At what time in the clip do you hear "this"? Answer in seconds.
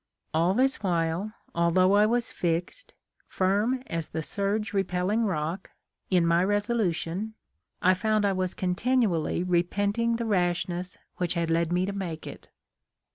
0.55-0.81